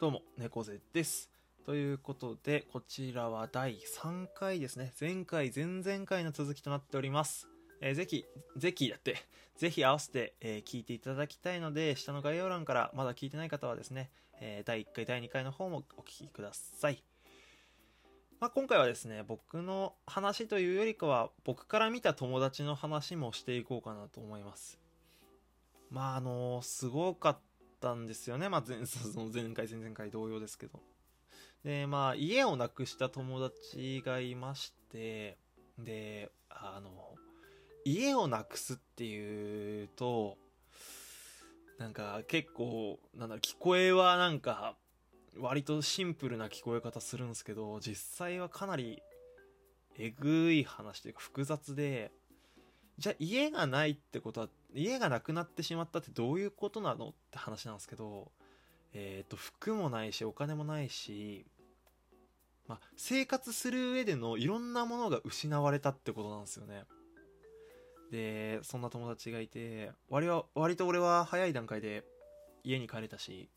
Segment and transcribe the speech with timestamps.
[0.00, 1.28] どうも、猫背です。
[1.66, 4.94] ということで、こちらは第3回ですね。
[4.98, 7.48] 前回、前々回の続きとなっております。
[7.82, 8.24] えーぜひ、
[8.56, 9.16] ぜひだって、
[9.58, 14.10] ぜひ合わせて、えー聞いていただきたいので、下の概要欄からまだ聞いてない方はですね、
[14.40, 17.04] えー第1回、第2回の方もお聞きください。
[18.40, 24.80] まあ、今回はですね、僕の話というよりかは、僕から見た友達の話もしていこうかなと思います。
[25.90, 27.49] まあ、あのすごかった
[27.80, 28.48] たんですよね。
[28.48, 30.80] まあ、前、 その前回、前々回同様ですけど。
[31.64, 35.38] で、まあ、家をなくした友達がいまして、
[35.78, 37.16] で、あの、
[37.84, 40.38] 家をなくすっていうと、
[41.78, 44.76] なんか結構、なんだ、聞こえはなんか、
[45.38, 49.02] 割とシンプルな聞こえ方するんですけど、実際はかなり、
[49.96, 52.12] えぐい話というか複雑で、
[52.98, 58.30] じゃあ家がないってことは、家がなくなってしまったってどういうことなのって話なんですけど、
[58.92, 61.46] えっ、と、服もないし、お金もないし、
[62.66, 66.84] まあ、生活する上でのいろんなものが失われたってことなんですよね。
[68.10, 72.04] で、そんな友達がいて、割は、割と俺は早い段階で
[72.64, 73.48] 家に帰れたし、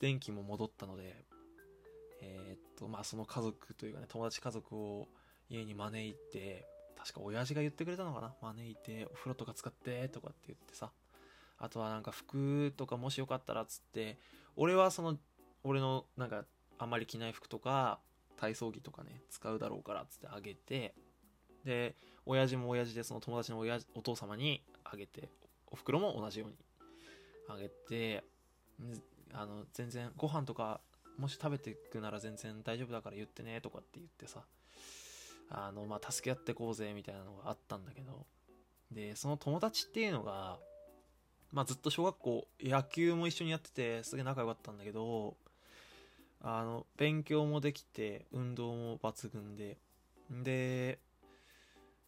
[0.00, 1.24] 電気も戻ったので、
[2.20, 5.08] えーっと、まあ、その家族というかね、友達家族を
[5.48, 6.66] 家に招いて、
[7.02, 8.32] 確か親父が言ってくれたのかな？
[8.40, 10.92] 招いて、お風呂とか使って、とかって言ってさ。
[11.58, 14.18] あとはなんか服とかもしよかったらっつって、
[14.56, 15.16] 俺はその、
[15.64, 16.44] 俺のなんか
[16.78, 17.98] あんまり着ない服とか、
[18.36, 20.94] 体操着とかね、使うだろうからっつってあげて、
[21.64, 25.28] で、親父も親父でその友達の親お父様にあげて、
[25.68, 26.56] お袋も同じように
[27.48, 28.24] あげて、
[29.32, 30.80] あの、全然ご飯とか、
[31.18, 34.44] もし食べていくなら全然大丈夫だから言ってねとかって言ってさ、
[35.52, 38.26] あの、まあ、助け合ってこうぜみたいなのがあったんだけど、
[38.90, 40.58] で、その友達っていうのが、
[41.52, 45.36] まあ、ずっと小学校野球も一緒にやっててすげえ仲良かったんだけど
[46.40, 49.78] あの勉強もできて運動も抜群で。
[50.30, 50.98] で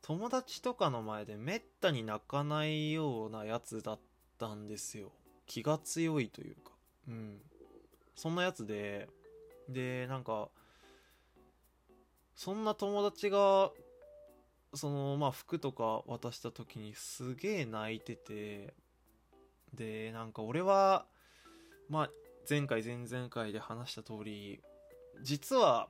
[0.01, 3.99] 友達とかの前でめったに泣かないようなやつだっ
[4.39, 5.13] たんですよ。
[5.47, 6.73] 気が強いというか。
[7.09, 7.41] うん。
[8.15, 9.09] そんなやつで
[9.69, 10.49] でなんか
[12.35, 13.71] そんな友達が
[14.75, 18.75] そのまあ服とか渡した時にすげえ泣いてて
[19.73, 21.07] でなんか俺は
[21.89, 22.11] まあ
[22.49, 24.61] 前回前々回で話した通り
[25.23, 25.89] 実は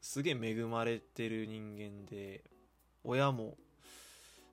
[0.00, 2.42] すげえ恵まれてる人間で
[3.04, 3.56] 親も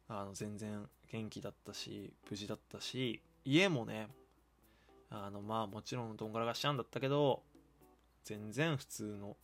[0.08, 4.08] あの全然元気だったし無事だったし家もね
[5.10, 7.44] あのまあもちろんどんがらがしちゃうんだったけど
[8.24, 9.36] 全然普通の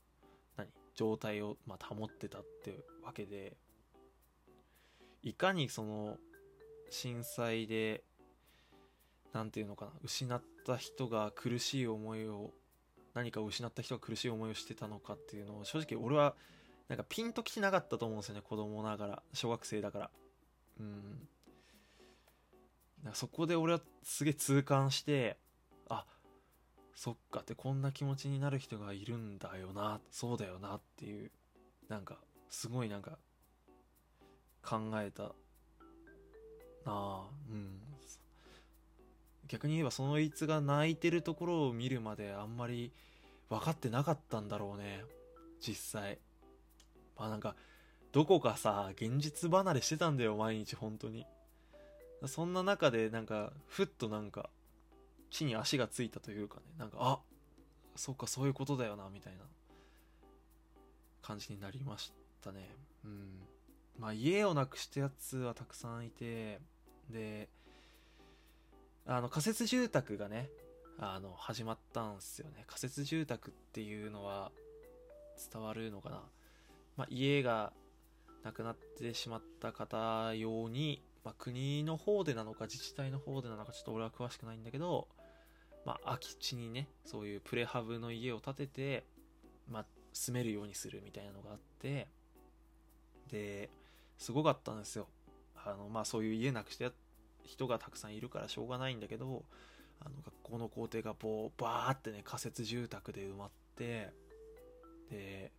[0.97, 3.55] 状態を、まあ、保ってたってわけで
[5.23, 6.17] いかにその
[6.89, 8.03] 震災で
[9.31, 12.51] なんていうのかな失った人が苦しい思いを
[13.13, 16.35] 何かを失った人が苦しい思いをしてたのかっていうのを正直俺は
[16.89, 20.09] なんかピンときてなかったと思うんですよね子供ながら小学生だから。
[20.79, 21.27] うん。
[23.03, 25.37] なんかそこで俺はすげえ痛感して
[26.97, 31.29] そっかってこんな気持ちになる人がいるんだよなそうだよなっていう
[31.89, 32.17] なんか
[32.49, 33.19] すごいなんか
[34.63, 35.23] 考えた。
[35.23, 35.31] な
[36.87, 37.79] あうん。
[39.47, 42.91] 逆に言えばそのいつが泣いてるところを見るまであんまり
[43.49, 45.03] 分かってなかったんだろうね。
[45.61, 46.17] 実際。
[47.15, 47.55] まあなんか
[48.11, 51.27] どこかさ現実離れしてたんだよ毎日本当に。
[52.25, 54.49] そんな中でなんかふっとなんか
[55.29, 57.19] 地に足がついたというかねなんかあ
[57.95, 59.39] そっかそういうことだよなみたいな
[61.21, 62.69] 感じになりましたね。
[63.03, 63.41] うん。
[63.99, 66.59] まあ家をなくしたやつはたくさんいて
[67.09, 67.49] で
[69.05, 70.49] あの仮設住宅がね
[70.99, 72.63] あの始まったんすよね。
[72.67, 74.51] 仮設住宅っていうのは
[75.51, 76.21] 伝わるのかな、
[76.95, 77.71] まあ、家が
[78.43, 85.09] なくなってしまった方用に、まあ、国の方でなのか自治体の方でなのかちょっと俺は詳しくないんだけど、
[85.85, 89.05] まあ、空き地にねそういうプレハブの家を建てて、
[89.69, 92.07] まあ、住めるようにするみたいなのがあって
[93.29, 93.69] で
[94.17, 95.09] すごかったんですよ。
[95.65, 96.93] あのまあそういう家なくした
[97.43, 99.43] 人がたくさんいるからしょうがないんだけど
[99.99, 104.13] あの学校の校庭がこうバーってね仮設住宅で埋まって
[105.09, 105.51] で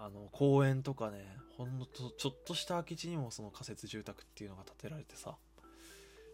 [0.00, 1.24] あの公園とかね
[1.56, 5.36] ほんのとちょっとした空き地にもその仮設住宅っていうのが建てられてさ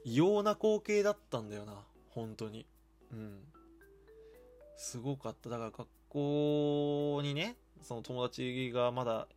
[0.04, 1.74] 異様な光景だったんだよな
[2.10, 2.66] 本当に。
[3.12, 3.38] うん。
[4.76, 5.50] すごかった。
[5.50, 9.28] だから学校にねその友達がまだ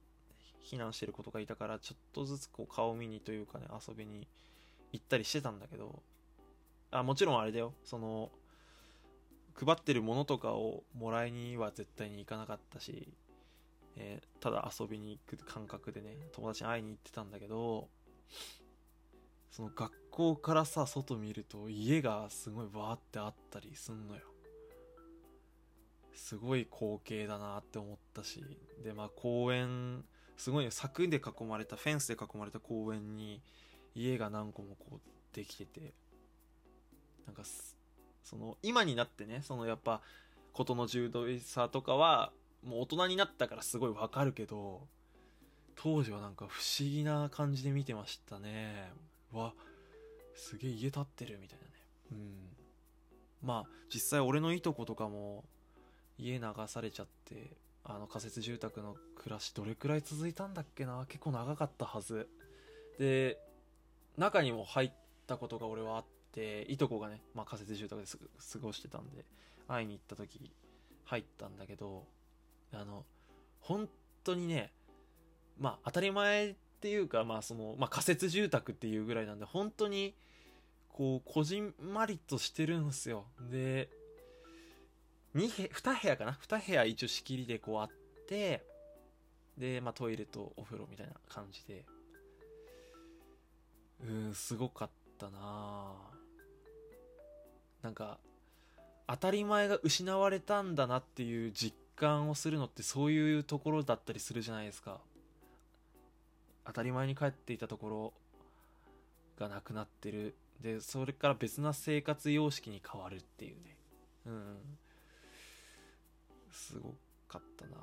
[0.63, 4.25] 避難してる子とかいたからちょっとずつこう顔見にというかね遊びに
[4.93, 6.01] 行ったりしてたんだけど
[6.91, 7.73] あもちろんあれだよ。
[7.83, 8.29] その
[9.55, 13.07] 配ってるものとかをもらいには絶対に行かなかったし、
[13.98, 17.88] えーただ遊びに行く感覚でね友達に会いに行ってたんだけど
[19.51, 24.22] その学校からさ外見ると家がすごいバーってあったりすんのよ。
[26.13, 28.44] すごい光景だなって思ったし
[28.84, 30.04] でまあ公園
[30.38, 33.42] すごい柵で囲まれたフェンスで囲まれた公園に
[33.95, 35.94] 家が何個もこうできてて
[37.25, 37.44] なんか
[38.24, 40.01] その今になってねそのやっぱ
[40.54, 42.31] 事の重大さとかは
[42.63, 44.88] もう大人になったからすごいわかるけど
[45.75, 48.92] 当時はなんか不思議な感じで見てましたね。
[49.31, 49.54] わ
[50.36, 51.71] すげえ家建ってるみたいなね。
[52.12, 53.48] うん。
[53.48, 55.44] まあ実際俺のいとことかも
[56.18, 57.51] 家流されちゃって
[57.83, 61.06] あの仮設住宅の暮らしどれくらい続いたんだっけな。
[61.07, 62.30] 結構長かったはず。
[62.98, 63.38] で
[64.18, 64.92] 中にも入っ
[65.27, 69.25] たことが俺はあっていとこがね、まあ、仮設住宅です過ごしてたんで
[69.68, 70.51] 会いに行った時
[71.06, 72.06] 入ったんだけど
[72.75, 73.05] あの
[73.59, 73.89] 本
[74.23, 74.71] 当にね
[75.59, 80.15] まあ当たり前っていうかまあその、まあ、仮設住宅っていうぐらいなんで本当に
[80.89, 83.25] こうこじんまりとしてるんですよ。
[83.49, 83.89] で
[85.35, 87.89] 2部2部屋かな？2部屋一応仕切りでこうあっ
[88.27, 88.63] て
[89.57, 91.85] で、まあ、トイレとお風呂みたいな感じで。
[94.07, 95.93] うんすごかったな
[97.81, 98.17] なんか
[99.07, 105.00] 当たり前が失われたんだなっていう実感をするのってそういうところだったりするじゃないですか。
[106.66, 108.13] 当たり前に帰っていたところ
[109.38, 110.36] がなくなってる。
[110.62, 113.78] でそれから別な生活様式に変わるっていうね。
[114.25, 114.57] うん。
[116.51, 116.94] すご
[117.28, 117.78] かったな。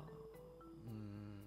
[0.87, 1.41] うん。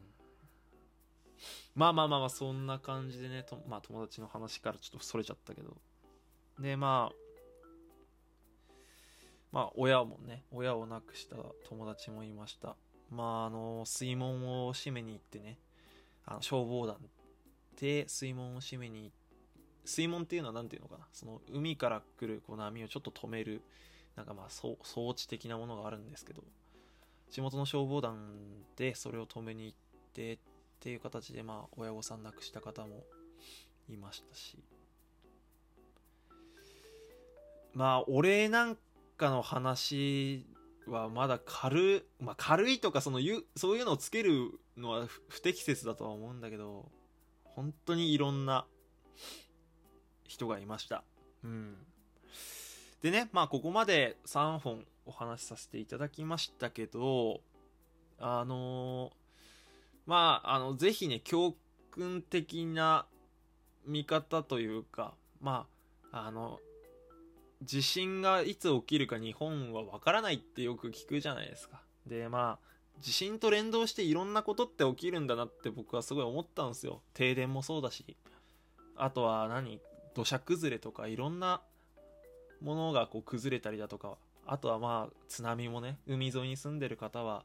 [1.74, 5.76] まあまあまあまあそんな感じでねと、まあ、友達の話からちょっとそれちゃったけど。
[6.58, 7.23] でまあ
[9.54, 11.36] まあ親もね親を亡くした
[11.68, 12.74] 友達もいました。
[13.08, 15.58] まああの水門を閉めに行ってね
[16.26, 16.96] あの消防団
[17.80, 19.12] で水門を閉めに
[19.84, 21.06] 水門っていうのは何ていうのかな？
[21.12, 23.62] その海から来るこう波をちょっと止める
[24.16, 26.42] なんかまあ装置的なものがあるんですけど
[27.30, 28.16] 地元の消防団
[28.74, 29.78] でそれを止めに行っ
[30.14, 30.38] てっ
[30.80, 33.04] ていう形でまあ親御さん亡くした方も
[33.88, 34.58] いましたし。
[37.72, 38.76] まあ俺なん
[39.16, 40.46] かの話
[40.86, 43.20] はまだ軽,、まあ、軽いとかその
[43.56, 46.90] そういうのをつけるのは不適切だとは思うんだけど
[47.44, 48.66] 本当にいろんな
[50.24, 51.04] 人がいました。
[51.44, 51.76] うん。
[53.02, 57.42] でねまあここまで3本お話しさせていただきましたけど
[58.18, 59.10] あのー、
[60.06, 61.54] まああのぜひね教
[61.90, 63.06] 訓的な
[63.86, 65.66] 見方というかま
[66.10, 66.58] ああの
[67.64, 71.80] 地震がいつ起きるか日本はわからないってよく聞くじゃないですか。
[72.06, 77.02] で、まあ、地震と連動していろんなことって起きるんだなって僕はすごい思ったんですよ。
[77.14, 78.16] 停電もそうだし。
[78.96, 79.80] あとは何？
[80.14, 81.60] 土砂崩れとかいろんな
[82.60, 84.16] ものがこう崩れたりだとか。
[84.46, 87.44] あとはまあ、津波もね、海沿いに住んでる方は、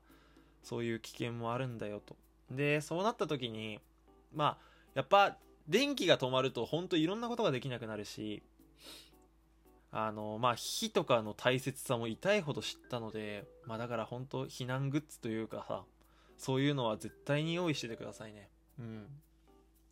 [0.64, 2.18] そういう危険もあるんだよと。
[2.52, 3.80] で、そうなった時に、
[4.36, 4.58] まあ、
[4.96, 5.38] やっぱ、
[5.70, 8.44] 電気が止まると本当いろんなことができなくなるし、
[9.92, 15.84] あの、まあ、火とかの大切さも痛いほど知ったので、まあ、だから本当避難グッズというかさ、
[16.38, 18.50] そういうのは絶対に用意しててくださいね。
[18.80, 19.08] うん。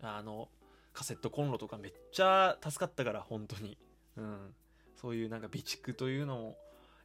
[0.01, 0.49] あの、
[0.93, 3.77] カセットコンロとかめっちゃ助かったから、本当に。
[4.17, 4.53] うん。
[4.95, 6.57] そういうなんか備蓄というのも、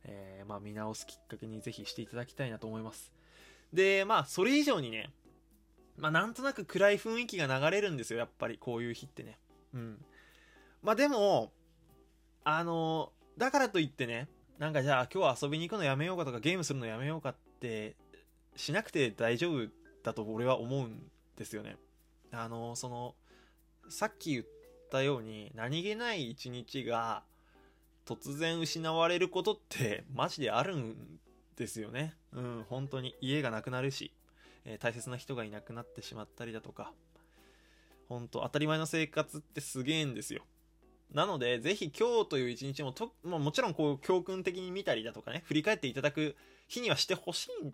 [0.04, 3.12] えー、まあ、見直すきっかけにぜひしていただきたいなと思います。
[3.72, 5.10] で、まあ、それ以上にね、
[5.96, 9.38] まあ、なんとなく暗い雰囲気が流れるんですよ、やっぱり、こういう日ってね。
[9.74, 10.04] うん。
[10.82, 11.52] まあ、でも、
[12.44, 17.96] あのだからといってねなんかじゃあ今日は遊びに行くのやめようかとかゲームするのやめようかって
[18.56, 19.68] しなくて大丈夫
[20.02, 21.02] だと俺は思うん
[21.36, 21.76] ですよね。
[22.32, 23.14] あのその
[23.88, 24.44] さっき言っ
[24.90, 27.22] たように何気ない一日が
[28.06, 30.96] 突然失われることってマジであるん
[31.56, 32.14] ですよね。
[32.32, 33.16] うん本当に。
[33.20, 34.12] 家がなくなるし、
[34.64, 36.92] えー、大切な人がいなくなってしまったりだとか。
[38.08, 40.44] 本当当たり前の生活ってすげえんですよ。
[41.12, 46.36] なので、ぜひ今日という一日もと、まあ、もちろんこう教訓的に見たりだとかね、振り返っていただく
[46.68, 47.72] 日にはしてほしい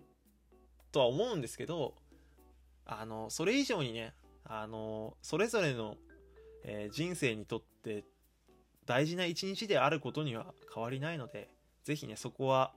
[0.90, 1.94] とは思うんですけど、
[2.84, 4.14] あの、それ以上にね、
[4.44, 5.96] あの、それぞれの、
[6.64, 8.04] えー、人生にとって
[8.86, 11.48] 大事な一日であることには変わりないので、
[11.84, 12.72] ぜひね、そこは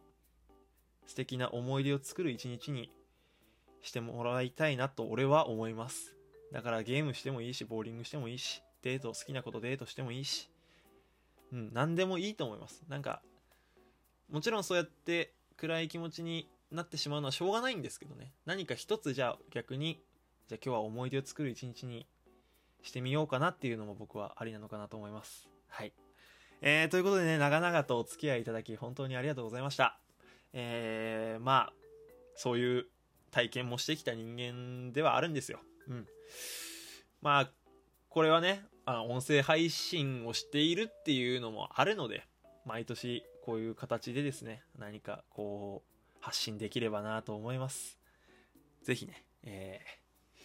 [1.08, 2.92] 素敵な思い出を作る一日に
[3.82, 6.16] してもらいたいなと俺は思います。
[6.52, 10.51] だからゲームしてもいいし、ボーリングしてもいいし、デート、好きなことデートしてもいいし、
[11.52, 12.84] うん、何でもいいと思います。
[12.88, 13.22] なんか、
[14.30, 18.34] もちろんそうやって暗い気持ちになってしまうのはしょうがないんですけどね。
[18.46, 20.02] 何か一つじゃあ逆に
[20.48, 22.08] じゃあ今日は思い出を作る一日に
[22.82, 25.50] してみようかなっていうのも僕はありなのかなと思います。
[25.68, 25.94] はい。
[26.62, 30.00] えー、ということでね長々とお付き合いいただき本当にありがとうございました。
[30.54, 31.74] えー、まあ
[32.36, 32.86] そういう
[33.32, 35.60] 体験もしてきた人間ではあるんですよ。
[35.90, 36.08] うん。
[37.22, 37.52] まあ
[38.12, 42.28] これはねあ音声配信をしているっていうのもあるので
[42.66, 47.98] 毎年こういう形でですね何かこう発信できればなと思います。
[48.84, 50.42] ぜひねえー、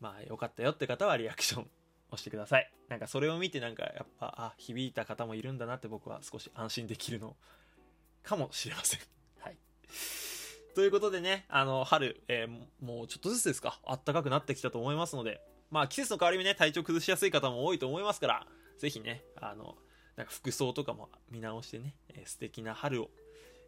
[0.00, 1.70] まあよかったよって方はリアクション
[2.10, 2.70] 押してください。
[2.88, 7.36] なんかそれを見てなんかやっぱあ響いた方もいるんだなって僕は少し安心できるの
[8.22, 9.00] かもしれません。
[9.40, 9.56] はい。
[10.74, 13.78] ということでねあの春、えー、もうちょっとずつですか？
[13.86, 15.40] 暖かくなってきたと思いますので
[15.70, 18.46] まあ季節の変わり目ね体調崩しやすい方も多いと思いますから
[18.78, 19.76] ぜひねあの
[20.16, 23.10] なんか服装とかも見直してね、えー、素敵な春を、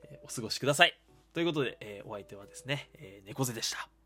[0.04, 0.99] えー、お過ごしください
[1.33, 4.00] ということで、えー、お相手はですね、えー、猫背でした。